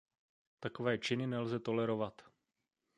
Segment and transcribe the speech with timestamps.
[0.59, 2.21] Takové činy nelze tolerovat.